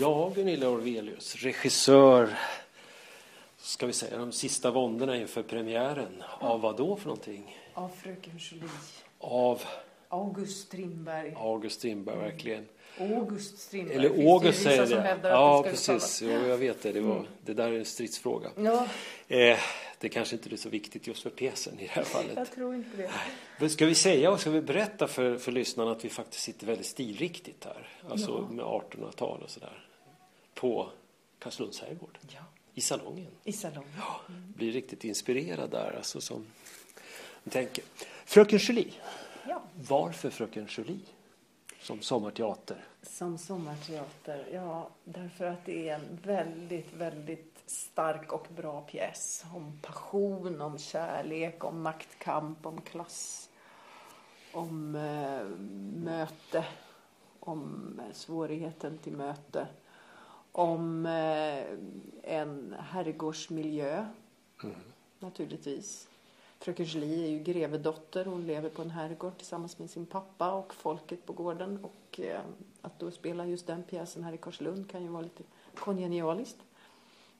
[0.00, 2.38] Ja, Gunilla Orvelius, regissör,
[3.56, 6.22] ska vi säga de sista våndorna inför premiären.
[6.40, 7.58] Av vad då för någonting?
[7.74, 8.68] Av Fröken Julie.
[9.18, 9.62] Av
[10.08, 11.34] August Strindberg.
[11.36, 12.68] August Strindberg, verkligen.
[12.98, 13.96] August Strindberg.
[13.96, 14.86] Eller finns August säger
[15.22, 15.28] det.
[15.28, 16.22] Ja, precis.
[16.22, 16.92] Jo, jag vet det.
[16.92, 18.48] Det, var, det där är en stridsfråga.
[18.56, 18.86] Ja,
[19.28, 19.58] Eh,
[20.04, 22.32] det kanske inte är så viktigt just för pjäsen i det här fallet.
[22.36, 23.10] jag tror inte det.
[23.58, 26.66] Men Ska vi säga och ska vi berätta för, för lyssnarna att vi faktiskt sitter
[26.66, 27.88] väldigt stilriktigt här.
[28.10, 28.54] Alltså Ja.
[28.54, 29.86] med 1800-tal och sådär.
[30.54, 30.90] På
[31.38, 32.18] Karlslunds herrgård.
[32.28, 32.40] Ja,
[32.74, 33.30] I salongen.
[33.44, 33.92] i salongen.
[33.98, 34.20] Ja,
[34.56, 35.94] blir riktigt inspirerad där.
[35.96, 36.46] Alltså som
[37.50, 37.84] tänker.
[38.24, 38.92] Fröken Julie.
[39.48, 39.62] Ja.
[39.88, 41.00] Varför Fröken Julie?
[41.84, 42.84] Som sommarteater.
[43.02, 49.44] Som sommarteater, ja, därför att det är en väldigt, väldigt stark och bra pjäs.
[49.54, 53.50] Om passion, om kärlek, om maktkamp, om klass,
[54.52, 55.46] om eh,
[56.04, 56.64] möte,
[57.40, 59.66] om eh, svårigheten till möte,
[60.52, 61.64] om eh,
[62.22, 64.06] en herrgårdsmiljö,
[65.18, 66.08] naturligtvis.
[66.64, 68.24] Fröken Julie är ju grevedotter.
[68.24, 71.78] Hon lever på en herrgård tillsammans med sin pappa och folket på gården.
[71.84, 72.40] Och eh,
[72.82, 75.42] att då spela just den pjäsen här i Karlslund kan ju vara lite
[75.74, 76.56] kongenialiskt.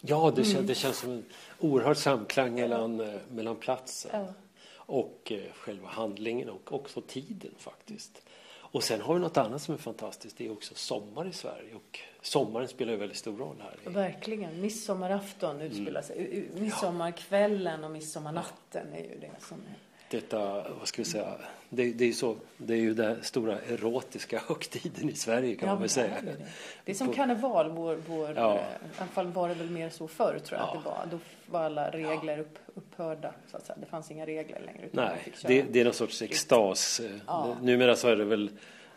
[0.01, 0.55] Ja, det, Mm.
[0.55, 1.25] kän, det känns som en
[1.61, 4.33] oerhörd samklang mellan, eh, mellan platsen Ja.
[4.77, 8.23] och eh, själva handlingen och också tiden faktiskt.
[8.53, 10.37] Och sen har vi något annat som är fantastiskt.
[10.39, 13.91] Det är också sommar i Sverige och sommaren spelar ju väldigt stor roll här.
[13.91, 14.61] Verkligen.
[14.61, 16.45] Midsommarafton utspelar sig.
[16.55, 19.75] Midsommarkvällen och midsommarnatten är ju det som är.
[20.11, 21.35] Detta, vad ska vi säga,
[21.69, 25.69] det, det är ju så, det är ju den stora erotiska högtiden i Sverige kan
[25.69, 26.15] man väl säga.
[26.23, 26.37] det.
[26.85, 27.71] Det är som På- karneval.
[27.71, 28.55] Vår, vår, Ja.
[28.57, 28.61] I
[28.99, 30.73] alla fall var det väl mer så förr tror jag Ja.
[30.79, 31.07] att det var.
[31.11, 33.33] Då var alla regler upp, upphörda.
[33.51, 33.77] Så att säga.
[33.81, 34.89] Det fanns inga regler längre.
[34.91, 37.01] Nej, det, det är någon sorts extas.
[37.27, 37.57] Ja.
[37.63, 38.51] Numera så är det väl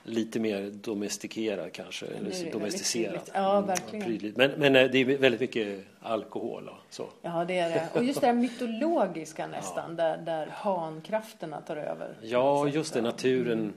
[0.08, 3.32] lite mer domestikerat kanske, eller prydligt.
[3.34, 4.06] Ja, Mm, verkligen.
[4.06, 4.38] prydligt.
[4.38, 7.08] Men, men eh, det är väldigt mycket alkohol och så.
[7.22, 7.88] Ja, det är det.
[7.94, 12.14] Och just det här mytologiska nästan, där, där pankrafterna tar över.
[12.22, 13.74] Ja, just det, naturen.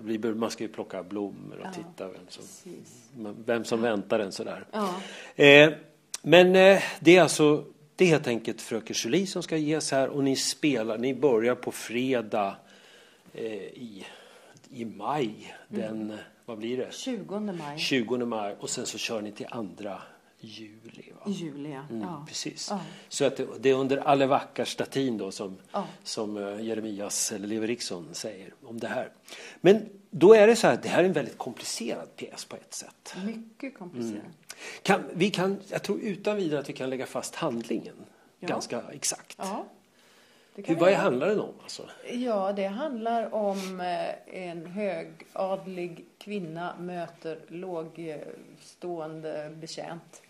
[0.00, 3.08] blir- Man ska ju plocka blommor och Ja, titta vem som, Precis.
[3.44, 4.64] vem som väntar en sådär.
[4.72, 4.94] Ja,
[5.36, 5.70] Eh,
[6.22, 7.64] men eh, det är alltså
[7.96, 11.54] det är helt enkelt Fröken Julie som ska ges här och ni spelar, ni börjar
[11.54, 12.56] på fredag
[13.34, 14.04] eh, i,
[14.72, 15.54] i maj.
[15.68, 16.16] Den, eh,
[16.46, 16.92] vad blir det?
[16.92, 17.78] 20 maj.
[17.78, 20.02] 20 maj och sen så kör ni till andra
[20.40, 21.12] juli.
[21.20, 21.30] Va?
[21.30, 21.82] Juli, ja.
[21.90, 22.24] Mm, ja.
[22.28, 22.68] Precis.
[22.70, 22.80] Ja.
[23.08, 25.86] Så att det, det är under Alle Vackar-statin då som, Ja.
[26.02, 29.08] som eh, Jeremias eller Levi Eriksson säger om det här.
[29.60, 32.74] Men då är det så här, det här är en väldigt komplicerad pjäs på ett
[32.74, 33.14] sätt.
[33.26, 34.24] Mycket komplicerat.
[34.82, 37.96] Kan, vi kan, jag tror utan vidare att vi kan lägga fast handlingen
[38.40, 39.38] ganska exakt.
[40.54, 41.54] Det vad handlar den om?
[41.62, 41.88] Alltså?
[42.10, 50.22] Ja, det handlar om eh, en högadlig kvinna möter lågstående betjänt.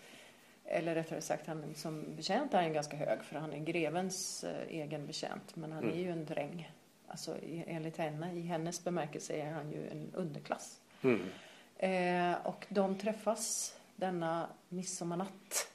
[0.65, 4.67] Eller rättare sagt, han som betjänt är han ganska hög för han är grevens eh,
[4.69, 5.55] egen betjänt.
[5.55, 6.71] Men han är ju en dräng.
[7.07, 7.35] Alltså
[7.65, 10.79] enligt henne, i hennes bemärkelse är han ju en underklass.
[11.01, 11.21] Mm.
[11.77, 15.73] Eh, och de träffas denna midsommarnatt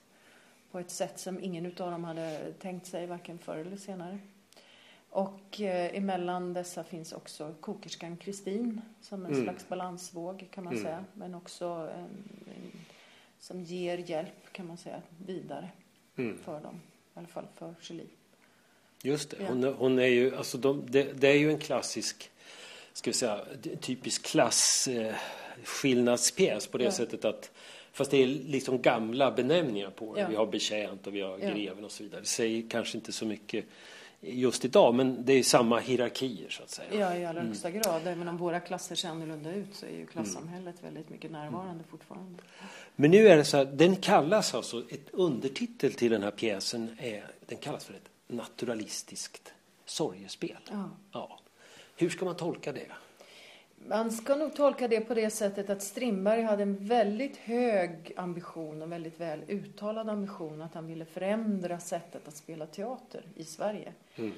[0.71, 4.19] på ett sätt som ingen utav dem hade tänkt sig, varken förr eller senare.
[5.11, 9.45] Och eh, emellan dessa finns också kokerskan Kristin som en Mm.
[9.45, 10.85] slags balansvåg kan man Mm.
[10.85, 11.05] säga.
[11.15, 11.91] Men också
[13.41, 15.69] som ger hjälp kan man säga vidare
[16.17, 16.39] Mm.
[16.45, 16.75] för dem.
[17.15, 18.07] I alla fall för Julie.
[19.03, 19.47] Just det, Ja.
[19.49, 22.31] hon, hon är ju, alltså de, det, det är ju en klassisk,
[22.93, 23.45] ska vi säga,
[23.81, 26.91] typisk klasskillnadspjäs på det Ja.
[26.93, 27.51] sättet att
[27.93, 30.21] Fast det är liksom gamla benämningar på det.
[30.21, 30.29] Ja.
[30.29, 32.21] Vi har betjänt och vi har greven och så vidare.
[32.21, 33.65] Det säger kanske inte så mycket
[34.21, 36.89] just idag men det är samma hierarkier så att säga.
[37.01, 37.29] Ja, i Mm.
[37.31, 38.07] allra högsta grad.
[38.07, 42.43] Även om våra klasser ser annorlunda ut så är ju klassamhället väldigt mycket närvarande fortfarande.
[42.97, 46.97] Men nu är det så här, den kallas alltså, ett undertitel till den här pjäsen
[46.99, 49.53] är, den kallas för ett naturalistiskt
[49.87, 50.57] sorgespel.
[50.71, 50.91] Ja.
[51.13, 51.39] Ja.
[51.97, 52.87] Hur ska man tolka det?
[53.87, 58.83] Man ska nog tolka det på det sättet att Strindberg hade en väldigt hög ambition
[58.83, 63.93] och väldigt väl uttalad ambition att han ville förändra sättet att spela teater i Sverige.
[64.17, 64.33] Mm.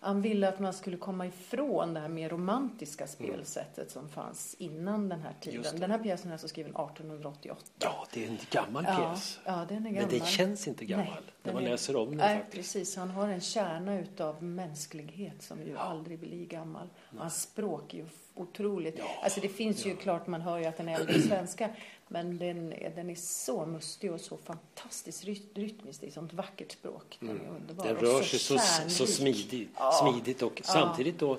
[0.00, 5.08] Han ville att man skulle komma ifrån det här mer romantiska spelsättet som fanns innan
[5.08, 5.80] den här tiden.
[5.80, 7.62] Den här pjäsen är alltså skriven 1888.
[7.78, 9.40] Ja, det är en gammal Ja, pjäs.
[9.44, 10.10] ja, den är gammal.
[10.10, 12.56] Men den känns inte gammal Nej, när man är- läser om den Nej, faktiskt.
[12.74, 12.96] precis.
[12.96, 16.88] Han har en kärna utav mänsklighet som ju aldrig blir gammal.
[17.12, 19.00] Och Hans språk är ju otroligt.
[19.22, 21.70] Alltså det finns ju klart, man hör ju att den är äldre svenska.
[22.08, 26.00] Men den, är- den är så mustig och så fantastiskt ry- rytmiskt.
[26.00, 27.16] Det är sånt vackert språk.
[27.20, 27.84] Den är underbar.
[27.84, 29.08] Den rör sig så, så kärnrik.
[29.16, 29.92] smidigt, Ja.
[29.92, 30.72] smidigt och Ja.
[30.72, 31.38] samtidigt då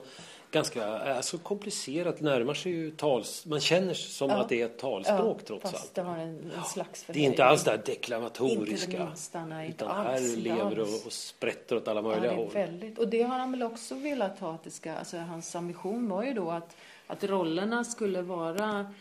[0.52, 2.22] ganska alltså, komplicerat.
[2.22, 3.46] Närmar sig ju tals...
[3.46, 4.36] Man känner som Ja.
[4.36, 5.96] att det är ett talspråk ja, trots fast allt.
[5.96, 8.92] det har en, en slags Det är inte alls det här Inte deklamatoriska.
[9.00, 9.68] det minsta, nej.
[9.68, 10.22] Inte utan alls.
[10.22, 12.54] här lever och, och sprätter åt alla Ja, möjliga det är håll.
[12.54, 12.98] väldigt.
[13.00, 16.24] Och det har han väl också velat ha att det ska, alltså hans ambition var
[16.24, 16.76] ju då att,
[17.08, 18.94] att rollerna skulle vara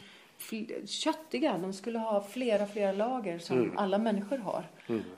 [0.87, 1.59] köttiga.
[1.59, 3.79] De skulle ha flera, flera lager som Mm.
[3.79, 4.65] alla människor har.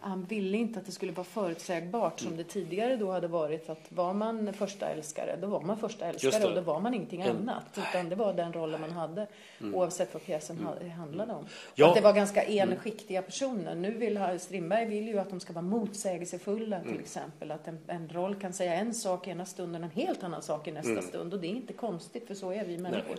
[0.00, 2.28] Han ville inte att det skulle vara förutsägbart Mm.
[2.30, 6.06] som det tidigare då hade varit att var man första älskare, då var man första
[6.06, 7.78] älskare och då var man ingenting En- annat.
[7.90, 9.26] Utan det var den rollen man hade
[9.74, 11.38] oavsett vad pjäsen ha- handlade om.
[11.38, 11.50] Mm.
[11.74, 11.88] Ja.
[11.88, 13.74] Att det var ganska enskiktiga personer.
[13.74, 16.88] Nu vill Strindberg vill ju att de ska vara motsägelsefulla Mm.
[16.88, 17.50] till exempel.
[17.50, 20.72] Att en, en roll kan säga en sak ena stunden, en helt annan sak i
[20.72, 21.02] nästa Mm.
[21.02, 21.34] stund.
[21.34, 23.16] Och det är inte konstigt för så är vi människor.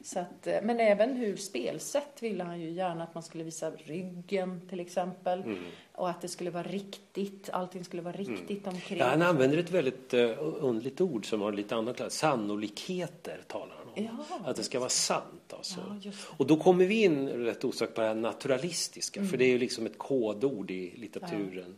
[0.00, 3.70] Så att, eh, men även hur spelsätt ville han ju gärna att man skulle visa
[3.70, 5.42] ryggen till exempel.
[5.42, 5.58] Mm.
[5.92, 8.98] Och att det skulle vara riktigt, allting skulle vara riktigt omkring.
[8.98, 12.12] Ja, han använder ett väldigt uh, underligt ord som har lite annat.
[12.12, 14.24] Sannolikheter talar han om.
[14.30, 15.98] Ja, att det ska vara sant alltså.
[16.02, 16.12] Ja.
[16.36, 19.24] Och då kommer vi in rätt osökt på det här naturalistiska.
[19.24, 21.76] För det är ju liksom ett kodord i litteraturen.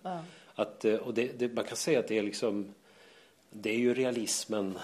[0.55, 2.75] Att, eh, och det, det, man kan säga att det är liksom
[3.51, 4.79] Det är ju realismen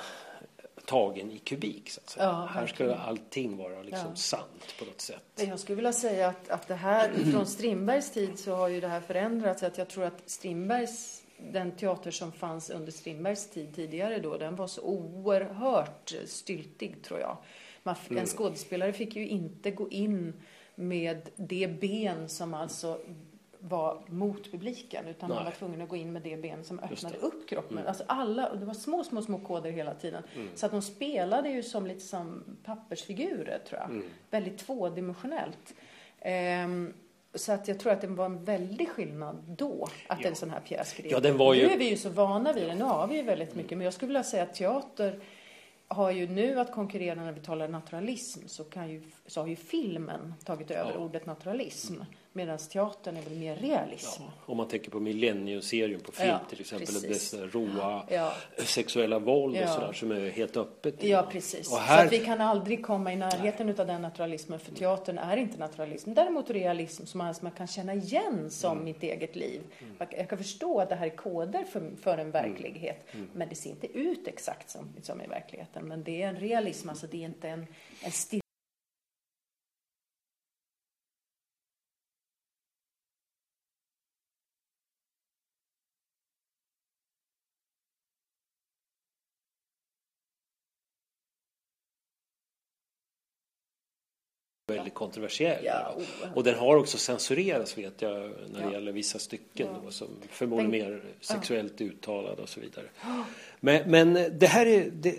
[0.87, 2.27] tagen i kubik så att säga.
[2.27, 2.93] Ja, här verkligen.
[2.99, 4.17] allting vara liksom Ja.
[4.17, 5.23] sant på något sätt.
[5.37, 8.89] Jag skulle vilja säga att, att det här, från Strindbergs tid så har ju det
[8.89, 9.63] här förändrats.
[9.63, 14.57] Att jag tror att Strindbergs, den teater som fanns under Strindbergs tid tidigare då, den
[14.57, 17.37] var så oerhört styltig tror jag.
[17.83, 20.33] Man, En skådespelare fick ju inte gå in
[20.75, 22.99] med det ben som alltså
[23.69, 25.45] var mot publiken utan man Nej.
[25.45, 27.87] var tvungen att gå in med det ben som öppnade upp kroppen.
[27.87, 30.23] Alltså alla, det var små, små, små koder hela tiden.
[30.55, 34.03] Så att de spelade ju som lite som pappersfigurer tror jag.
[34.31, 35.75] Väldigt tvådimensionellt.
[36.21, 36.93] Ehm,
[37.35, 40.29] så att jag tror att det var en väldig skillnad då att Ja.
[40.29, 41.13] en sån här pjäs skrevs.
[41.13, 42.75] Ja, den var ju- Nu är vi ju så vana vid det.
[42.75, 43.79] Nu har vi ju väldigt mycket.
[43.79, 45.21] Men jag skulle vilja säga att teater
[45.89, 49.57] har ju nu att konkurrera när vi talar naturalism så, kan ju, så har ju
[49.57, 50.99] filmen tagit över Ja.
[50.99, 51.95] ordet naturalism.
[52.35, 54.23] Medan teatern är väl mer realism.
[54.23, 56.87] Ja, om man tänker på Millennium-serien på film Ja, till exempel.
[56.87, 57.31] precis.
[57.31, 58.33] Det råa Ja.
[58.65, 61.03] sexuella våld och sådär som är helt öppet.
[61.05, 61.73] Ja, precis.
[61.73, 65.19] Och här, Så att vi kan aldrig komma i närheten utav den naturalismen, för teatern
[65.19, 66.15] är inte naturalism.
[66.15, 68.85] Däremot realism som man, kan känna igen som Mm.
[68.85, 69.61] mitt eget liv.
[69.99, 73.29] Jag, jag kan förstå att det här är koder för, för en verklighet, Mm.
[73.35, 75.89] men det ser inte ut exakt som, som i verkligheten.
[75.89, 77.67] Men det är en realism, alltså det är inte en,
[78.03, 78.11] en
[94.93, 95.65] väldigt kontroversiell.
[95.65, 95.97] Ja,
[96.35, 98.13] och den har också censurerats vet jag
[98.53, 98.73] när det Ja.
[98.73, 99.81] gäller vissa stycken Ja.
[99.85, 102.85] då, som förmodligen mer sexuellt uttalade och så vidare.
[103.61, 105.17] Men, men det här är det,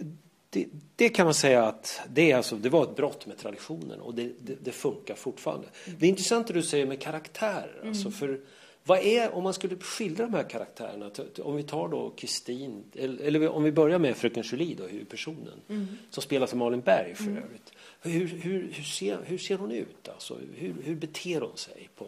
[0.49, 3.99] det, det kan man säga att det, är alltså, det var ett brott med traditionen
[3.99, 5.67] och det, det, det funkar fortfarande.
[5.99, 7.81] Det är intressant det du säger med karaktärer.
[7.85, 8.39] Alltså för
[8.83, 11.11] vad är, om man skulle skildra de här karaktärerna,
[11.43, 15.61] om vi tar då Kristin, eller, om vi börjar med Fröken Julie då, huvudpersonen,
[16.09, 17.71] som spelas av Malin Berg för övrigt.
[18.01, 20.39] Hur, hur, hur, ser, hur ser hon ut alltså?
[20.55, 22.05] Hur, hur beter hon sig på,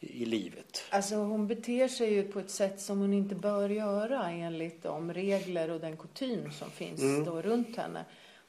[0.00, 0.84] i, i livet?
[0.90, 5.12] Alltså hon beter sig ju på ett sätt som hon inte bör göra enligt de
[5.12, 7.24] regler och den kutym som finns Mm.
[7.24, 8.04] då runt henne.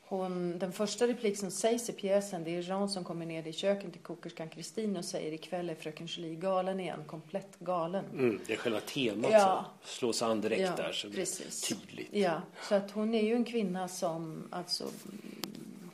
[0.09, 3.53] Hon, den första replik som sägs i pjäsen det är Jean som kommer ner i
[3.53, 8.05] köket till kokerskan Kristin och säger ikväll är fröken Julie galen igen, komplett galen.
[8.13, 9.65] Mm, det är själva temat Ja.
[9.83, 11.71] som slås an direkt Ja, där det precis.
[11.71, 12.07] är tydligt.
[12.11, 15.89] Ja, så att hon är ju en kvinna som alltså mm,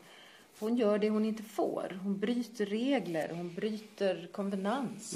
[0.60, 2.00] hon gör det hon inte får.
[2.04, 5.16] Hon bryter regler, hon bryter konvenans.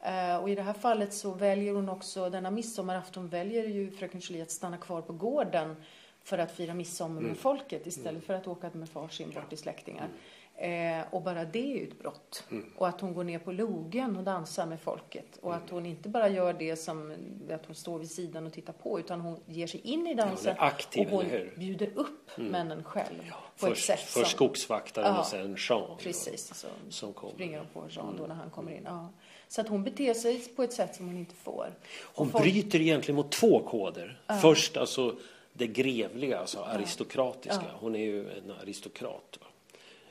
[0.00, 4.20] Eh, och i det här fallet så väljer hon också, denna midsommarafton väljer ju fröken
[4.20, 5.76] Julie att stanna kvar på gården
[6.24, 9.58] för att fira midsommar med folket istället för att åka med far sin bort till
[9.58, 10.08] släktingar.
[10.56, 12.44] Eh, och bara det är ju ett brott.
[12.76, 15.38] Och att hon går ner på logen och dansar med folket.
[15.40, 17.14] Och att hon inte bara gör det som
[17.50, 20.54] att hon står vid sidan och tittar på utan hon ger sig in i dansen.
[20.58, 23.18] hon är aktiv, och hon bjuder upp männen själv.
[23.30, 24.36] på Först, ett sätt först som...
[24.36, 25.80] skogsvaktaren Ja, och sen Jean.
[25.88, 27.34] då, Precis, så som kommer.
[27.34, 28.82] springer de på Jean då när han kommer in.
[28.84, 29.08] Ja.
[29.48, 31.74] Så att hon beter sig på ett sätt som hon inte får.
[32.14, 34.20] Hon folk- bryter egentligen mot två koder.
[34.42, 35.16] Först alltså
[35.56, 37.64] det grevliga, alltså aristokratiska.
[37.80, 39.38] Hon är ju en aristokrat.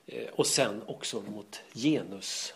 [0.05, 2.53] Eh, Och sen också mot genus,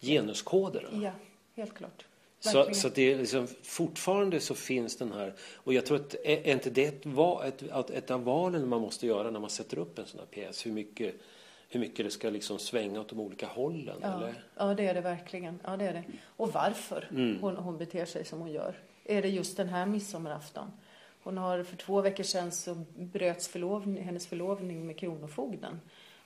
[0.00, 0.88] genuskoder.
[0.92, 1.10] Ja,
[1.56, 2.04] helt klart.
[2.40, 2.74] Så, Verkligen.
[2.74, 6.52] så att det är liksom, fortfarande så finns den här, och jag tror att är
[6.52, 10.06] inte det ett, ett, ett av valen man måste göra när man sätter upp en
[10.06, 10.66] sån här pjäs?
[10.66, 11.14] Hur mycket,
[11.68, 13.96] hur mycket det ska liksom svänga åt de olika hållen?
[14.02, 14.34] Ja, Eller?
[14.56, 15.60] ja, det är det verkligen.
[15.64, 16.04] Ja, det är det.
[16.36, 17.38] Och varför Mm.
[17.40, 18.74] hon, hon beter sig som hon gör.
[19.04, 20.70] Är det just den här midsommarafton?
[21.24, 25.80] Hon har för två veckor sedan så bröts förlovning, hennes förlovning med Kronofogden.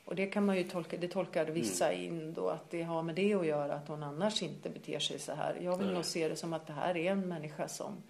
[0.04, 2.04] Och det kan man ju tolka, det tolkar vissa Mm.
[2.06, 5.18] in då att det har med det att göra att hon annars inte beter sig
[5.18, 5.58] så här.
[5.62, 5.94] Jag vill Nej.
[5.94, 8.02] nog se det som att det här är en människa som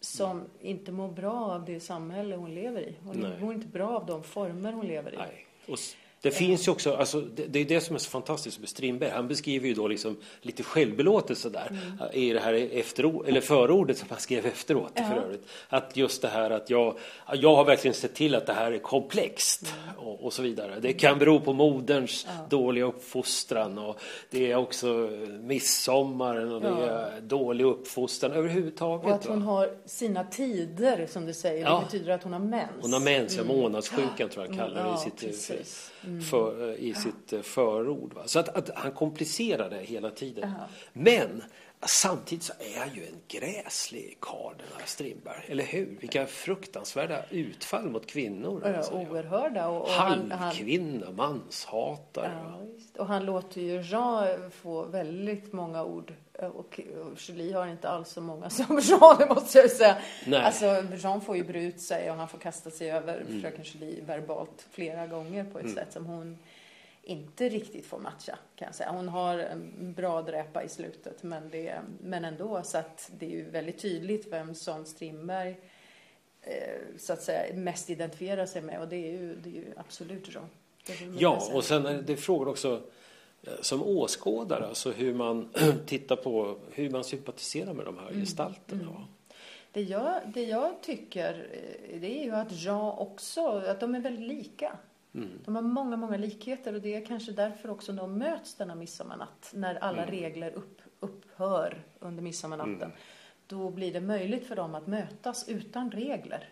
[0.00, 2.96] som inte mår bra av det samhälle hon lever i.
[3.04, 3.40] Hon Nej.
[3.40, 5.16] mår inte bra av de former hon lever i.
[5.16, 5.46] Nej.
[5.68, 5.78] Och
[6.20, 9.10] det finns ju också, alltså, det, det är det som är så fantastiskt med Strindberg.
[9.10, 12.12] Han beskriver ju då liksom lite självbelåtelse där Mm.
[12.12, 15.02] i det här efterord, eller förordet som han skrev efteråt Ja.
[15.04, 15.46] för övrigt.
[15.68, 16.96] Att just det här att jag,
[17.34, 19.98] jag har verkligen sett till att det här är komplext Mm.
[20.08, 20.74] och, och så vidare.
[20.80, 23.98] Det kan bero på moderns dåliga uppfostran och
[24.30, 25.10] det är också
[25.42, 26.86] midsommaren och det Ja.
[26.86, 29.06] är dålig uppfostran överhuvudtaget.
[29.06, 29.52] Och att hon va?
[29.52, 31.64] har sina tider som du säger.
[31.64, 31.78] Ja.
[31.78, 32.70] Det betyder att hon har mens.
[32.80, 35.90] Hon har mens, ja, månadssjukan tror jag han kallar det i Ja, sitt, precis.
[36.06, 36.20] Mm.
[36.20, 38.14] för, i sitt eh, förord.
[38.14, 38.22] Va?
[38.26, 40.52] Så att, att han komplicerar det hela tiden.
[40.58, 40.66] Ja.
[40.92, 41.42] Men
[41.86, 45.44] samtidigt så är han ju en gräslig karl den här Strindberg.
[45.48, 45.96] Eller hur?
[46.00, 48.62] Vilka fruktansvärda utfall mot kvinnor.
[48.64, 48.94] Ja, alltså.
[48.94, 49.68] oerhörda.
[49.68, 52.32] Och, och Halvkvinna, manshatare.
[52.44, 52.60] ja,
[53.00, 56.12] och han låter ju Jean få väldigt mång ord.
[56.38, 56.80] Och,
[57.18, 59.96] Julie har inte alls så många som Jean, det måste jag säga.
[60.26, 60.40] Nej.
[60.40, 63.42] Alltså, Jean får ju bre ut sig och han får kasta sig över Mm.
[63.42, 66.38] fröken Julie verbalt flera gånger på ett sätt som hon
[67.06, 68.90] inte riktigt får matcha kan jag säga.
[68.90, 73.30] Hon har en bra dräpa i slutet men, det, men ändå så att det är
[73.30, 75.56] ju väldigt tydligt vem som Strindberg
[76.42, 79.72] eh, så att säga mest identifierar sig med och det är ju, det är ju
[79.76, 80.48] absolut man
[81.18, 82.82] Ja, och sen är det frågor också
[83.42, 85.48] eh, som åskådare, alltså hur man
[85.86, 88.20] tittar på hur man sympatiserar med de här Mm.
[88.20, 88.84] gestalterna.
[88.84, 89.06] va?
[89.72, 94.00] Det jag, det jag tycker eh, det är ju att Jean också, att de är
[94.00, 94.78] väldigt lika.
[95.16, 95.28] Mm.
[95.44, 99.50] De har många, många likheter och det är kanske därför också de möts denna midsommarnatt.
[99.54, 100.10] När alla Mm.
[100.10, 102.74] regler upp, upphör under midsommarnatten.
[102.82, 102.96] Mm.
[103.46, 106.48] Då blir det möjligt för dem att mötas utan regler.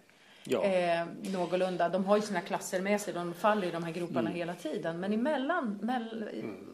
[0.46, 0.64] Ja.
[0.64, 1.88] Eh, någorlunda.
[1.88, 4.32] De har ju sina klasser med sig, de faller i de här groparna Mm.
[4.34, 5.00] hela tiden.
[5.00, 6.28] Men emellan, mell,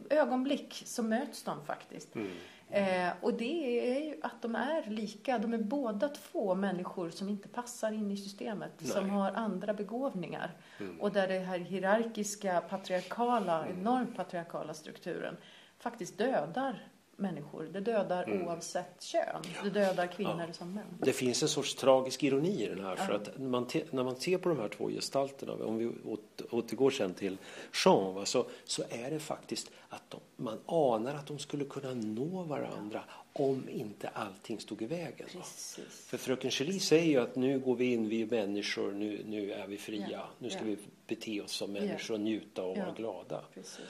[0.09, 2.15] ögonblick, så möts de faktiskt.
[2.15, 2.31] Mm.
[2.69, 5.37] Eh, och det är ju att de är lika.
[5.37, 8.71] De är båda två människor som inte passar in i systemet.
[8.77, 8.91] Nej.
[8.91, 10.51] Som har andra begåvningar.
[10.79, 11.01] Mm.
[11.01, 15.37] Och där det här hierarkiska, patriarkala, enormt patriarkala strukturen
[15.79, 16.83] faktiskt dödar
[17.21, 17.63] människor.
[17.73, 18.47] Det dödar Mm.
[18.47, 19.41] oavsett kön.
[19.63, 20.85] Det dödar kvinnor som män.
[20.99, 22.95] Det finns en sorts tragisk ironi i den här.
[22.95, 25.91] För att när man, te, när man ser på de här två gestalterna, om vi
[26.05, 27.37] åt, återgår sen till
[27.85, 31.93] Jean, va, så, så är det faktiskt att de, man anar att de skulle kunna
[31.93, 35.27] nå varandra om inte allting stod i vägen.
[35.31, 36.05] Precis.
[36.07, 39.51] För fröken Julie säger ju att nu går vi in, vi är människor, nu, nu
[39.51, 40.07] är vi fria.
[40.11, 40.65] Ja, Nu ska ja.
[40.65, 42.83] vi bete oss som människor och njuta och Ja.
[42.85, 43.41] vara glada.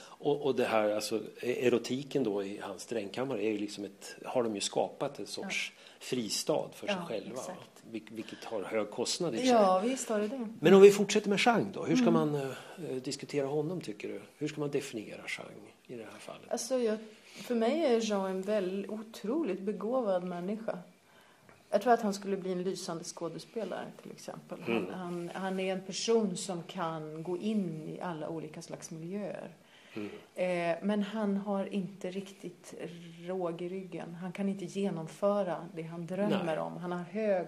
[0.02, 4.42] Och, och det här, alltså erotiken då i hans drängkammare är ju liksom ett, har
[4.42, 7.30] de ju skapat en sorts fristad för sig själva.
[7.40, 7.82] exakt.
[7.90, 9.48] Vil- Vilket har hög kostnad i sig.
[9.48, 10.48] Ja, visst har det det.
[10.60, 12.14] Men om vi fortsätter med Chang då, hur ska Mm.
[12.32, 14.20] man eh, diskutera honom tycker du?
[14.38, 15.46] Hur ska man definiera Chang
[15.86, 16.50] i det här fallet?
[16.52, 16.98] Alltså, jag,
[17.32, 20.78] för mig är Jean en väldigt otroligt begåvad människa.
[21.70, 24.58] Jag tror att han skulle bli en lysande skådespelare till exempel.
[24.66, 24.90] Han, Mm.
[24.94, 29.50] han, han är en person som kan gå in i alla olika slags miljöer.
[29.94, 30.08] Mm.
[30.34, 32.74] Eh, men han har inte riktigt
[33.26, 34.14] råg i ryggen.
[34.14, 36.58] Han kan inte genomföra det han drömmer Nej.
[36.58, 36.76] om.
[36.76, 37.46] Han har hög,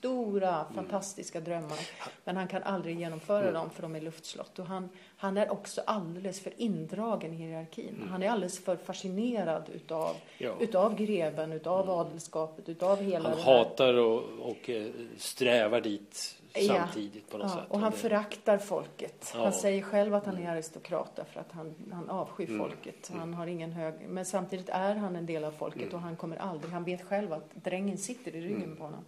[0.00, 1.78] stora, fantastiska drömmar.
[2.24, 3.54] Men han kan aldrig genomföra Mm.
[3.54, 4.58] dem för de är luftslott.
[4.58, 8.08] Och han, han är också alldeles för indragen i hierarkin.
[8.10, 10.52] Han är alldeles för fascinerad utav, Ja.
[10.60, 16.60] utav greven, utav adelskapet, utav hela Han hatar och, och eh, strävar dit Ja.
[16.76, 17.64] samtidigt på något Ja, sätt.
[17.68, 19.30] och han det- föraktar folket.
[19.32, 19.34] Ja.
[19.40, 19.44] Mm.
[19.44, 23.10] Han säger själv att han är aristokrat därför att han, han avskyr folket.
[23.14, 23.94] Han har ingen hög...
[24.08, 25.94] Men samtidigt är han en del av folket Mm.
[25.94, 26.72] och han kommer aldrig...
[26.72, 29.04] Han vet själv att drängen sitter i ryggen på honom.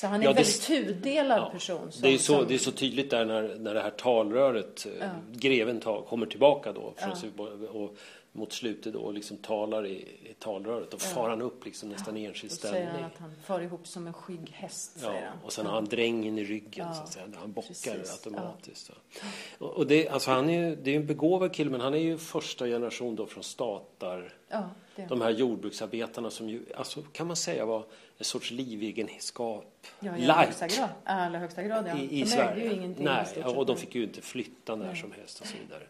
[0.00, 1.92] Så han är Ja, en det- väldigt tudelad Ja, person.
[1.92, 4.86] Som, det, är så, som, det är så tydligt där när, när det här talröret,
[4.86, 5.08] eh, Ja.
[5.32, 7.68] greven ta, kommer tillbaka då från Ja.
[7.68, 7.96] och
[8.32, 9.90] mot slutet då och liksom talar i,
[10.22, 10.90] i talröret.
[10.90, 11.06] Då Ja.
[11.06, 13.04] far han upp liksom nästan i enskild Då säger han ställning.
[13.14, 15.12] att han far ihop som en skygg häst, Ja,
[15.44, 15.70] och sen Ja.
[15.70, 17.26] har han drängen i ryggen Ja, så att säga.
[17.34, 18.12] Han bockar precis.
[18.26, 18.90] automatiskt.
[19.20, 19.26] Ja.
[19.66, 21.98] Och och det, alltså han är ju, det är en begåvad kille men han är
[21.98, 24.32] ju första generation då från statar.
[24.48, 24.70] Ja,
[25.08, 27.84] De här jordbruksarbetarna som ju, alltså kan man säga var
[28.18, 29.86] en sorts livegenskap.
[30.00, 30.88] Ja, i allra högsta grad.
[31.04, 31.98] Allra högsta grad, ja.
[31.98, 32.64] i, i de Sverige.
[32.64, 34.96] ju ingenting Nej, och de fick ju inte flytta när Nej.
[34.96, 35.82] som helst och så vidare.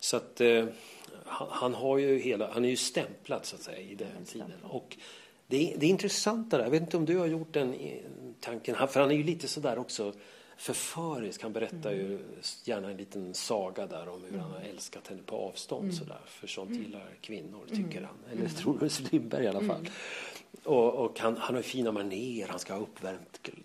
[0.00, 0.64] Så att eh,
[1.24, 4.24] han, han har ju hela, han är ju stämplad så att säga i den tiden.
[4.26, 4.70] stämplad.
[4.70, 4.96] Och
[5.46, 6.64] det, är- det är intressant det där.
[6.64, 7.74] Jag vet inte om du har gjort den
[8.40, 10.12] tanken, för han är ju lite sådär också
[10.56, 11.42] förförisk.
[11.42, 12.06] Han berättar Mm.
[12.10, 12.18] ju
[12.64, 15.96] gärna en liten saga där om hur han har älskat henne på avstånd Mm.
[15.96, 16.20] sådär.
[16.26, 18.16] För sånt gillar kvinnor, tycker han.
[18.32, 19.88] Eller tror Ulf Lindberg i alla fall.
[20.64, 23.62] Och, och han, han har fina manér, han ska ha uppvärmt gl-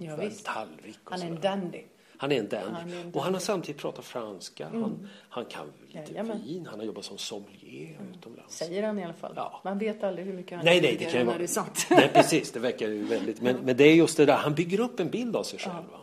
[0.00, 0.44] Ja, uppvärmd visst.
[0.46, 1.82] tallrik Han är en dandy.
[2.16, 3.10] Han är en dandy.
[3.12, 4.68] Och han har samtidigt pratat franska.
[4.68, 6.42] Han, han kan lite Jajamän.
[6.44, 6.66] vin.
[6.66, 8.56] Han har jobbat som sommelier utomlands.
[8.56, 9.32] Säger han i alla fall.
[9.36, 9.60] Ja.
[9.64, 11.86] Man vet aldrig hur mycket han Nej, nej, det kan när det är sant.
[11.90, 12.50] Nej, precis.
[12.52, 13.40] Det verkar ju väldigt...
[13.40, 15.74] Men, men det är just det där, han bygger upp en bild av sig själv.
[15.92, 15.98] va.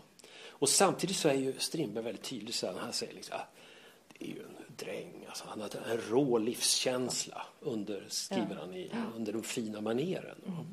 [0.50, 3.48] Och samtidigt så är ju Strindberg väldigt tydlig så han säger liksom, ah,
[4.18, 8.92] det är ju en dräng, alltså, han har en rå livskänsla under, skriver han, i,
[9.16, 10.36] under den fina maneren.
[10.46, 10.66] va.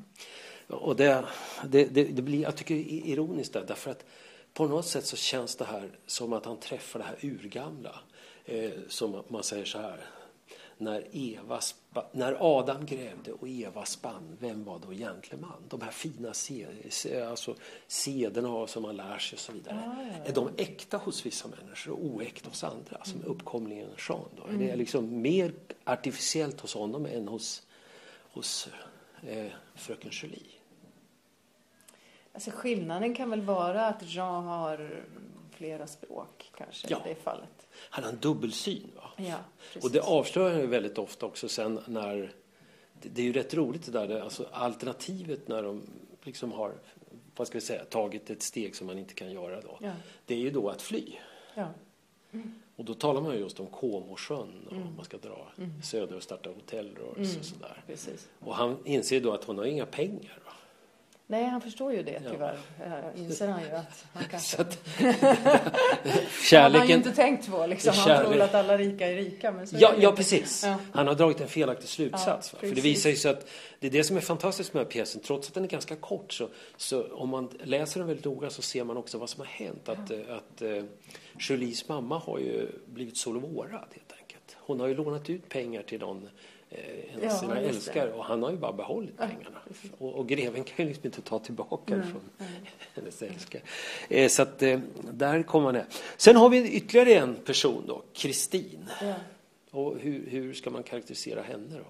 [0.77, 1.25] Och det,
[1.67, 4.05] det, det, det blir, jag tycker det är ironiskt där, därför att
[4.53, 7.99] på något sätt så känns det här som att han träffar det här urgamla.
[8.45, 10.05] Eh, som man säger så här,
[10.79, 11.59] när, Eva
[12.11, 15.63] när Adam grävde och Eva spann, vem var då gentleman?
[15.69, 16.33] De här fina
[17.29, 17.55] alltså,
[17.87, 20.21] sederna som man lär sig och så vidare.
[20.25, 23.03] Är de äkta hos vissa människor och oäkta hos andra?
[23.03, 24.43] Som uppkomlingen Jean då?
[24.43, 27.67] Är det liksom mer artificiellt hos honom än hos,
[28.33, 28.69] hos
[29.27, 30.59] eh, fröken Julie?
[32.33, 35.03] Alltså skillnaden kan väl vara att Jean har
[35.51, 37.01] flera språk kanske Ja.
[37.05, 37.58] i det fallet.
[37.89, 38.91] Han har en dubbelsyn.
[38.95, 39.11] Va?
[39.17, 39.37] Ja.
[39.81, 42.33] Och det avslöjar han väldigt ofta också sen när
[43.01, 45.81] det, det är ju rätt roligt det där, alltså alternativet när de
[46.23, 46.73] liksom har,
[47.35, 49.77] vad ska vi säga, tagit ett steg som man inte kan göra då.
[49.81, 49.91] Ja.
[50.25, 51.13] Det är ju då att fly.
[51.55, 51.67] Ja.
[52.75, 55.51] Och då talar man ju just om Comosjön och man ska dra
[55.83, 57.83] söder och starta hotellrörelse och sådär.
[57.87, 58.29] Precis.
[58.39, 60.39] Och han inser då att hon har inga pengar.
[60.45, 60.51] Va?
[61.31, 62.31] Nej, han förstår ju det Ja.
[62.31, 62.57] tyvärr.
[62.85, 64.61] Eh, inser han ju att han kanske...
[64.61, 67.93] Att, Han har ju kärleken, inte tänkt på liksom.
[67.95, 69.51] Han Kärlek- tror att alla rika är rika.
[69.51, 70.63] Men så Ja, ja precis.
[70.63, 70.79] Ja.
[70.93, 72.53] Han har dragit en felaktig slutsats.
[72.53, 72.67] Ja?
[72.67, 73.47] För det visar ju sig att
[73.79, 75.21] det är det som är fantastiskt med den här pjäsen.
[75.21, 78.61] Trots att den är ganska kort så, så om man läser den väldigt noga så
[78.61, 79.89] ser man också vad som har hänt.
[79.89, 80.83] Att, eh, att uh,
[81.39, 84.57] Julies mamma har ju blivit solvårad helt enkelt.
[84.57, 86.29] Hon har ju lånat ut pengar till någon
[86.69, 89.59] eh, Ja, sina älskare och han har ju bara behållit pengarna.
[89.97, 92.29] Och, och greven kan ju liksom inte ta tillbaka det från
[92.95, 93.61] hennes älskare.
[94.09, 94.79] Eh, så att eh,
[95.11, 95.85] där kommer man ner.
[96.17, 98.85] Sen har vi ytterligare en person då, Kristin.
[99.01, 99.15] Ja.
[99.71, 101.85] Och hur, hur ska man karaktärisera henne då?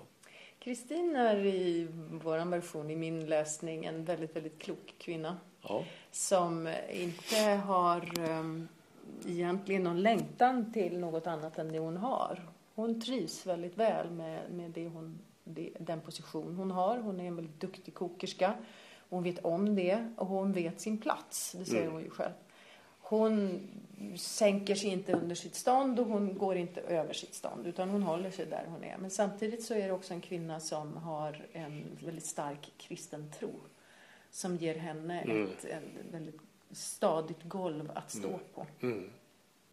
[0.60, 5.38] Kristin är i vår version, i min läsning, en väldigt, väldigt klok kvinna.
[5.62, 5.84] Ja.
[6.12, 8.68] Som inte har um,
[9.28, 12.40] egentligen någon längtan till något annat än det hon har.
[12.80, 16.98] Hon trivs väldigt väl med, med det hon, det, den position hon har.
[16.98, 18.54] Hon är en väldigt duktig kokerska.
[19.10, 21.52] Hon vet om det och hon vet sin plats.
[21.58, 21.94] Det säger Mm.
[21.94, 22.34] hon ju själv.
[23.00, 23.60] Hon
[24.18, 28.04] sänker sig inte under sitt stånd och hon går inte över sitt stånd utan hon
[28.04, 28.98] håller sig där hon är.
[28.98, 33.52] Men samtidigt så är det också en kvinna som har en väldigt stark kristen tro
[34.32, 35.44] som ger henne Mm.
[35.48, 38.66] ett, ett väldigt stadigt golv att stå på.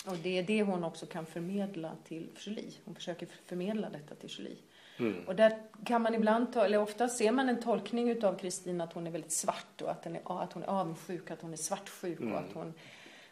[0.06, 2.72] Och det är det hon också kan förmedla till Julie.
[2.84, 4.56] Hon försöker förmedla detta till Julie.
[4.98, 5.24] Mm.
[5.26, 8.92] Och där kan man ibland, ta, eller ofta ser man en tolkning utav Kristin att
[8.92, 12.20] hon är väldigt svart och att, är, att hon är avundsjuk, att hon är svartsjuk
[12.20, 12.32] Mm.
[12.32, 12.74] och att hon,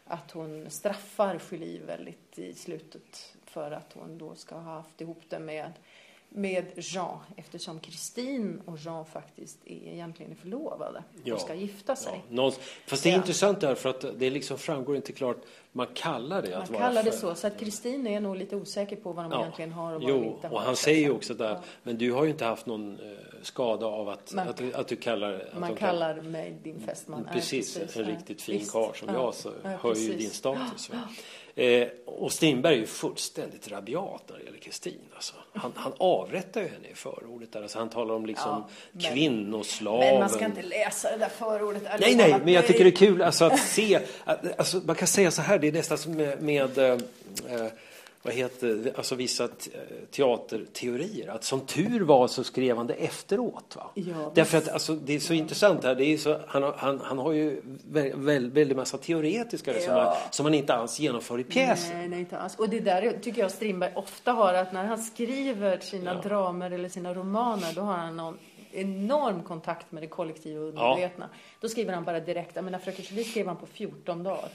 [0.05, 5.21] att hon straffar Julie väldigt i slutet för att hon då ska ha haft ihop
[5.29, 5.71] det med,
[6.29, 11.33] med Jean eftersom Kristin och Jean faktiskt är, egentligen är förlovade Ja.
[11.35, 12.13] och ska gifta sig.
[12.29, 12.51] Ja, någon,
[12.87, 13.17] fast det är Ja.
[13.17, 15.37] intressant där för att det liksom framgår inte klart.
[15.77, 18.55] Man kallar det Man att vara kallar det så, så att Kristin är nog lite
[18.55, 19.39] osäker på vad de Ja.
[19.41, 20.55] egentligen har och vad de Jo, inte har.
[20.55, 21.61] och han säger ju också där, Ja.
[21.83, 23.05] men du har ju inte haft någon eh,
[23.41, 26.79] skada av att, Man- att, du, att du kallar att Man de kallar mig din
[26.79, 27.21] fästman.
[27.25, 28.01] Nej, Precis, en ja.
[28.11, 28.71] riktigt fin Visst.
[28.71, 29.13] karl som Ja.
[29.13, 30.17] jag så Ja, hör ju precis.
[30.17, 30.91] din status.
[31.57, 34.99] Eh, och Strindberg är ju fullständigt rabiat när det gäller Kristin.
[35.15, 35.33] Alltså.
[35.53, 37.61] Han, han avrättar ju henne i förordet där.
[37.61, 39.99] Alltså, han talar om liksom Ja, men- kvinnoslaven.
[40.09, 41.83] Men man ska inte läsa det där förordet.
[41.99, 43.99] Nej, nej, men jag tycker det är kul alltså, att se.
[44.25, 47.67] att- Alltså, man kan säga så här, det är nästan som med, med eh, eh,
[48.21, 49.69] vad heter alltså vissa te-
[50.11, 51.27] teaterteorier.
[51.29, 53.75] Att som tur var så skrev han det efteråt.
[53.75, 53.89] Va?
[53.93, 55.95] Ja, Därför att alltså, det är så intressant här.
[55.95, 59.77] Det är så, han, han, han har ju vä- väl, väldigt massa teoretiska Ja.
[59.77, 61.97] resonemang som han inte alls genomför i pjäsen.
[61.97, 62.55] Nej, nej, inte alls.
[62.55, 66.29] Och det där tycker jag Strindberg ofta har, att när han skriver sina Ja.
[66.29, 68.37] dramer eller sina romaner, då har han någon
[68.71, 71.29] enorm kontakt med det kollektiva och undermedvetna.
[71.61, 72.51] Då skriver han bara direkt.
[72.55, 74.49] Jag menar, Fröken Julie skrev han på 14 dagar.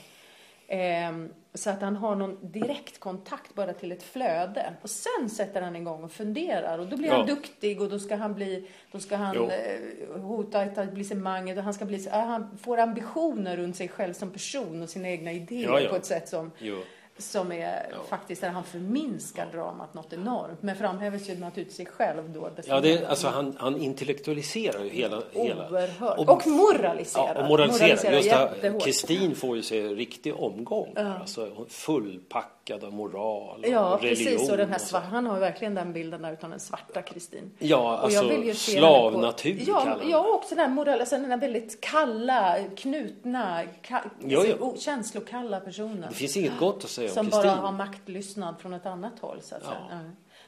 [0.73, 4.73] Ehm, så att han har någon direkt kontakt bara till ett flöde.
[4.83, 6.79] Och sen sätter han igång och funderar.
[6.79, 7.17] Och då blir Ja.
[7.17, 9.49] han duktig och då ska han, bli, då ska han Jo.
[9.51, 11.59] eh, hota etablissemanget.
[11.59, 15.33] Och han, ska bli, han får ambitioner runt sig själv som person och sina egna
[15.33, 15.91] idéer Ja, ja.
[15.91, 16.79] på ett sätt som Jo.
[17.21, 17.97] Som är Ja.
[18.09, 20.63] faktiskt där han förminskar dramat något enormt.
[20.63, 22.51] Men framhäver ju naturligtvis sig själv då.
[22.67, 25.23] Ja, det, alltså, han, han intellektualiserar ju hela...
[25.33, 26.19] hela Oerhört.
[26.19, 27.35] Och- Och, moraliserar.
[27.35, 28.13] Ja, och moraliserar.
[28.13, 28.83] Just här, jättehårt.
[28.85, 30.93] Kristin får ju sig en riktig omgång.
[30.97, 31.15] Ja.
[31.21, 34.27] Alltså, fullpackad präglad av moral och Ja, religion.
[34.35, 34.51] precis.
[34.51, 34.87] Och den här och så.
[34.87, 37.51] svart, han har verkligen den bilden där utav den svarta Kristin.
[37.59, 40.73] Ja, Och jag alltså vill ju se henne på- slavnatur ja, kallar ja, också den
[40.73, 44.55] moral, alltså den här väldigt kalla, knutna, ka, Jo, jo.
[44.61, 46.07] o- känslokalla personen.
[46.09, 47.43] Det finns inget gott att säga om Som Kristin.
[47.43, 49.71] bara har maktlystnad från ett annat håll så att Ja.
[49.71, 49.87] säga.
[49.91, 49.99] Ja.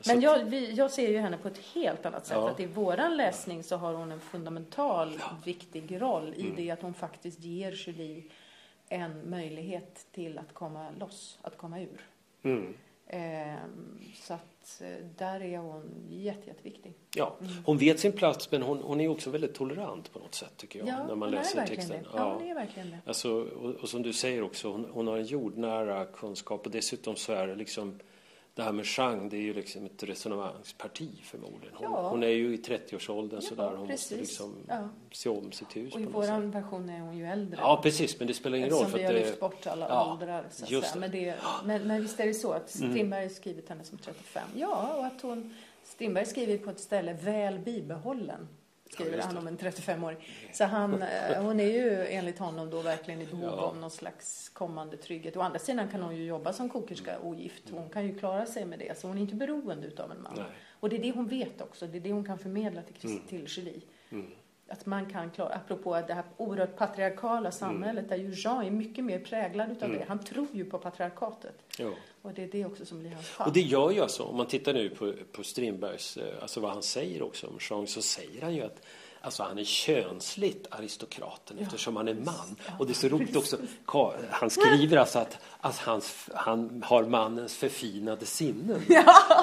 [0.06, 2.36] Men jag, vi, jag ser ju henne på ett helt annat sätt.
[2.40, 2.50] Ja.
[2.50, 6.40] Att i våran läsning så har hon en fundamental viktig roll Mm.
[6.40, 8.22] i det att hon faktiskt ger Julie
[8.88, 12.00] en möjlighet till att komma loss, att komma ur.
[12.42, 12.74] Mm.
[13.06, 16.92] Ehm, så att eh, där är hon jätte, jätteviktig.
[17.16, 17.52] Ja, Mm.
[17.64, 20.78] hon vet sin plats men hon, hon är också väldigt tolerant på något sätt tycker
[20.78, 20.86] jag.
[21.08, 22.02] när man läser texten.
[22.02, 22.08] det.
[22.14, 22.98] Ja, hon är verkligen det.
[23.06, 27.16] Alltså, och, och som du säger också, hon, hon har en jordnära kunskap och dessutom
[27.16, 27.98] så är det liksom
[28.54, 31.74] det här med Chang, det är ju liksom ett resonemangsparti förmodligen.
[31.74, 32.08] Hon, Ja.
[32.10, 34.18] hon är ju i 30-årsåldern Ja, sådär, hon måste precis.
[34.18, 34.88] liksom Ja.
[35.12, 37.60] se om sitt hus Och i våran version är hon ju äldre.
[37.60, 39.18] Ja, precis, men det spelar ingen roll för vi har det...
[39.18, 40.46] lyft bort alla Ja, åldrar.
[40.50, 40.96] Så just.
[40.96, 41.00] Mm.
[41.10, 44.42] Men, det, men, men visst är det så att Strindberg skrivit henne som 35.
[44.54, 45.54] Ja, och att hon...
[45.84, 48.48] Strindberg skriver på ett ställe väl bibehållen.
[48.92, 50.16] Skriver just han om en 35-åring.
[50.52, 53.50] Så han, eh, hon är ju enligt honom då verkligen i behov Ja.
[53.50, 55.36] av någon slags kommande trygghet.
[55.36, 57.70] Å andra sidan kan hon ju jobba som kokerska ogift.
[57.70, 58.98] Hon kan ju klara sig med det.
[58.98, 60.32] Så hon är inte beroende utav en man.
[60.36, 60.44] Nej.
[60.80, 61.86] Och det är det hon vet också.
[61.86, 63.80] Det är det hon kan förmedla till, Christ- till Julie.
[64.10, 64.26] Mm.
[64.72, 69.04] Att man kan klara, apropå det här oerhört patriarkala samhället där ju Jean är mycket
[69.04, 70.00] mer präglad utav Mm.
[70.00, 70.04] det.
[70.08, 71.54] Han tror ju på patriarkatet.
[71.78, 71.92] Jo.
[72.22, 73.46] Och det är det också som blir hans fall.
[73.46, 76.70] Och det gör ju alltså, om man tittar nu på, på Strindbergs, eh, alltså vad
[76.70, 78.86] han säger också om Jean, så säger han ju att
[79.24, 82.56] Alltså han är könsligt aristokraten eftersom han är man.
[82.78, 83.56] Och det är så roligt också,
[84.30, 88.82] han skriver alltså att, att hans, han har mannens förfinade sinnen.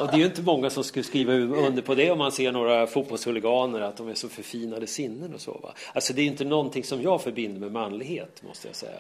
[0.02, 2.52] Och det är ju inte många som skulle skriva under på det om man ser
[2.52, 5.52] några fotbollshuliganer, att de är så förfinade sinnen och så.
[5.52, 5.74] Va?
[5.94, 9.00] Alltså det är ju inte någonting som jag förbinder med manlighet, måste jag säga.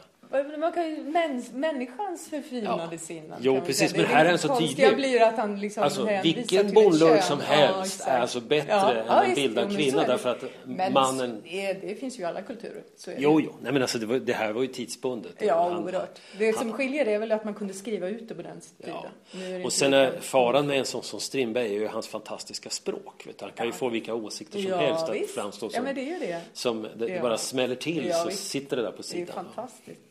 [0.59, 2.97] Man kan ju, mäns, människans förfinade Ja.
[2.97, 3.37] sinnen.
[3.41, 4.95] Jo, precis, men Det här är han så tydlig.
[4.95, 7.21] blir att han liksom Alltså vilken kön.
[7.21, 8.09] som Ja, helst exakt.
[8.09, 10.11] är alltså bättre Ja, än ja, en bildad kvinna är det.
[10.13, 11.41] därför att Men mannen...
[11.43, 12.83] Det, det finns ju i alla kulturer.
[12.97, 13.21] Så är det.
[13.21, 15.33] Jo, jo, nej men alltså det, var, det här var ju tidsbundet.
[15.39, 16.19] Ja, Han- oerhört.
[16.37, 18.95] Det som skiljer är väl att man kunde skriva ut det på den tiden.
[19.33, 19.39] Ja.
[19.45, 22.69] Är det Och sen är faran med en sån som Strindberg är ju hans fantastiska
[22.69, 23.23] språk.
[23.27, 23.45] Vet du.
[23.45, 23.75] Han kan ju Ja.
[23.77, 25.35] få vilka åsikter som Ja, helst att visst.
[25.35, 26.41] framstå Ja, som, men det är ju det.
[26.53, 27.21] som det, det Ja.
[27.21, 29.35] bara smäller till Ja, så sitter det där på Det är sidan.
[29.55, 30.01] fantastiskt.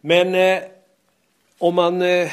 [0.00, 0.68] Men eh,
[1.58, 2.30] om man eh,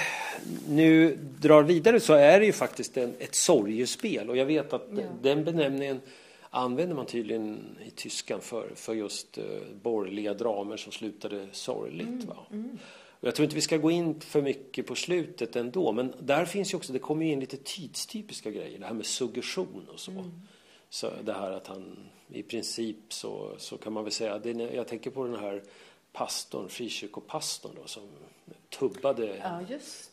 [0.69, 4.87] nu drar vidare så är det ju faktiskt en, ett sorgespel och jag vet att
[4.95, 5.01] Ja.
[5.21, 6.01] den benämningen
[6.49, 9.43] använder man tydligen i tyskan för, för just eh,
[9.81, 12.07] borgerliga dramer som slutade sorgligt.
[12.07, 12.35] Mm, Va?
[13.21, 16.45] Och jag tror inte vi ska gå in för mycket på slutet ändå men där
[16.45, 19.99] finns ju också, det kommer ju in lite tidstypiska grejer, det här med suggestion och
[19.99, 20.11] så.
[20.11, 20.31] Mm.
[20.89, 24.87] Så det här att han i princip så, så kan man väl säga, det, jag
[24.87, 25.63] tänker på den här
[26.13, 28.03] pastorn, frikyrkopastorn då som
[28.69, 29.61] tubbade Ja,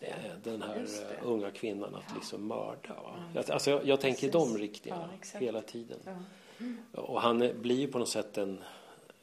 [0.00, 0.86] eh, den här
[1.22, 2.96] unga kvinnan att liksom mörda.
[3.34, 4.52] Jag, alltså jag, jag tänker Precis.
[4.52, 5.98] de riktningarna Ja, hela tiden.
[6.04, 7.00] Ja.
[7.00, 8.62] Och han blir ju på något sätt en,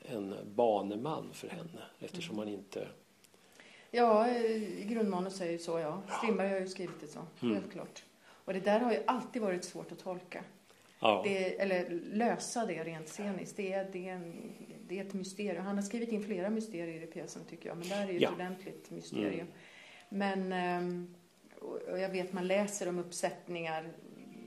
[0.02, 2.88] en baneman för henne eftersom han inte...
[3.92, 6.02] Ja, i grundmanus är ju så, ja.
[6.18, 7.56] Strindberg har ju skrivit det så, Mm.
[7.56, 8.04] helt klart.
[8.46, 10.44] Och det där har ju alltid varit svårt att tolka.
[11.00, 13.58] Ja, Det, eller lösa det rent sceniskt.
[13.58, 14.52] Det det, är en,
[14.88, 15.66] det är ett mysterium.
[15.66, 17.78] Han har skrivit in flera mysterier i pjäsen tycker jag.
[17.78, 18.30] Men där är ju Ja.
[18.30, 19.48] ett ordentligt mysterium.
[19.48, 19.48] Mm.
[20.10, 21.16] Men ehm,
[21.92, 23.92] och jag vet man läser om uppsättningar,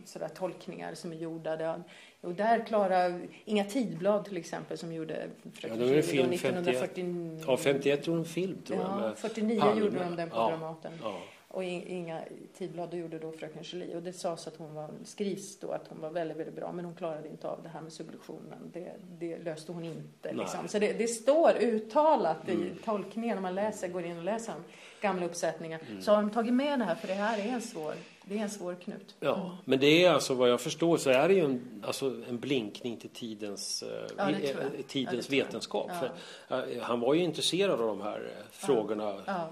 [0.04, 1.56] sådär tolkningar som är gjorda.
[1.56, 1.82] Där,
[2.20, 7.40] och där Klara, Inga Tidblad till exempel som gjorde Fröken Ja, film 1949.
[7.46, 8.88] ja 51 gjorde en film tror jag.
[8.90, 9.80] Ja, med 49 Palme.
[9.80, 10.92] gjorde de den på Ja, Dramaten.
[11.02, 11.18] Ja.
[11.56, 12.20] Och In- Inga
[12.58, 13.96] Tidblad gjorde då Fröken Julie.
[13.96, 16.72] Och det sades att hon var, skrivs då att hon var väldigt, väldigt bra.
[16.72, 18.70] Men hon klarade inte av det här med sublutionen.
[18.72, 20.32] Det, det löste hon inte.
[20.32, 20.68] Liksom.
[20.68, 22.62] Så det, det står uttalat Mm.
[22.62, 23.36] i tolkningen.
[23.36, 24.62] Om man läser, går in och läser de
[25.06, 25.80] gamla uppsättningar.
[25.90, 26.02] Mm.
[26.02, 26.94] Så har de tagit med det här.
[26.94, 29.14] För det här är en svår, det är en svår knut.
[29.20, 32.38] Ja, men det är alltså vad jag förstår så är det ju en, alltså en
[32.38, 34.56] blinkning till tidens, eh, Ja, eh, Ja,
[34.88, 35.44] tidens jag.
[35.44, 35.90] vetenskap.
[36.02, 36.08] Ja.
[36.48, 39.20] För, eh, han var ju intresserad av de här frågorna, Ja.
[39.26, 39.48] ja,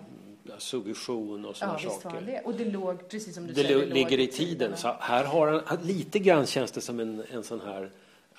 [0.58, 2.20] suggestion och Ja, sådana var saker.
[2.26, 2.40] det.
[2.44, 4.76] Och det låg, precis som du Det säger, lo- ligger i tiden.
[4.76, 7.90] Så här har han, lite grann känns det som en, en sån här,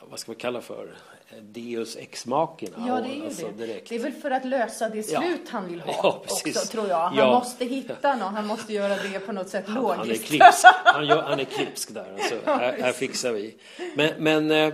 [0.10, 0.96] vad ska vi kalla för,
[1.42, 2.86] Deus ex machina.
[2.88, 3.66] Ja, det är ju alltså, det.
[3.68, 3.90] Direkt.
[3.90, 5.22] Det är väl för att lösa det Ja.
[5.22, 6.56] slut han vill ha Ja, precis.
[6.58, 7.00] också, tror jag.
[7.00, 7.40] Han Ja.
[7.40, 10.26] måste hitta någon, han måste göra det på något sätt Han, han, är logiskt.
[10.26, 12.14] klipsk, han, gör, han är klipsk där.
[12.14, 13.56] Alltså, här, här fixar vi.
[13.96, 14.74] Men, men eh,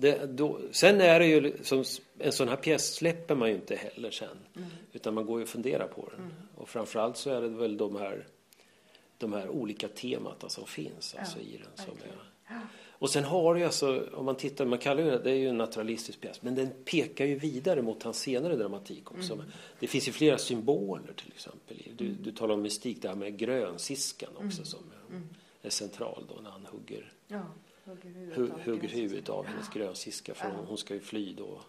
[0.00, 1.84] det, då, sen är det ju som
[2.18, 4.28] en sån här pjäs släpper man ju inte heller sen.
[4.56, 4.68] Mm.
[4.92, 6.32] Utan man går ju och funderar på den.
[6.54, 8.26] Och framförallt så är det väl de här
[9.18, 11.86] de här olika temata som finns alltså, i den.
[11.86, 12.18] Som verkligen.
[12.46, 12.60] är.
[13.00, 15.58] Och sen har du alltså, om man tittar, man kallar det, det är ju en
[15.58, 19.32] naturalistisk pjäs, men den pekar ju vidare mot hans senare dramatik också.
[19.32, 19.46] Mm.
[19.80, 21.76] Det finns ju flera symboler till exempel.
[21.96, 24.64] Du, du talar om mystik, det här med grönsiskan också Mm.
[24.64, 24.80] som
[25.62, 27.42] är, är central då när han hugger, Ja,
[27.88, 31.60] hugger huvudet hu, av hennes grönsiska för hon, hon ska ju fly då.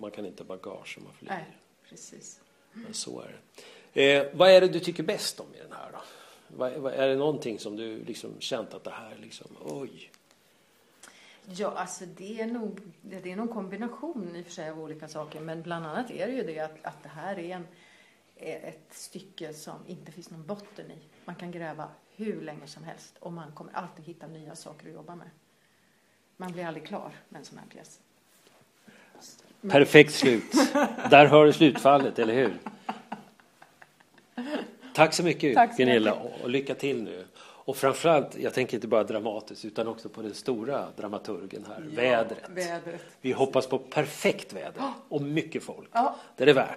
[0.00, 1.28] Man kan inte bagage om man flyr.
[1.28, 1.56] Nej,
[1.88, 2.40] precis.
[2.72, 3.40] Men så är
[3.92, 4.16] det.
[4.16, 5.98] Eh, vad är det du tycker bäst om i den här då?
[6.56, 10.10] Vad, vad, är det någonting som du liksom känt att det här liksom, oj.
[11.44, 14.80] Ja, alltså det är nog det är nog en kombination i och för sig av
[14.80, 15.40] olika saker.
[15.40, 17.66] Men bland annat är det ju det att, att det här är en,
[18.36, 20.98] ett stycke som inte finns någon botten i.
[21.24, 24.94] Man kan gräva hur länge som helst och man kommer alltid hitta nya saker att
[24.94, 25.30] jobba med.
[26.40, 28.00] Man blir aldrig klar med en sån här pjäs.
[29.70, 30.52] Perfekt slut.
[31.10, 32.58] Där har du slutfallet, eller hur?
[34.94, 36.42] Tack så mycket Tack så Gunilla mycket.
[36.42, 37.24] och lycka till nu.
[37.40, 42.48] Och framförallt, jag tänker inte bara dramatiskt utan också på den stora dramaturgen här, vädret.
[42.48, 43.04] Vädret.
[43.20, 45.88] Vi hoppas på perfekt väder och mycket folk.
[45.92, 46.16] Ja.
[46.36, 46.76] Det är det värt.